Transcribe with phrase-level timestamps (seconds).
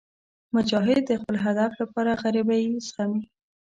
[0.55, 3.23] مجاهد د خپل هدف لپاره غریبۍ زغمي.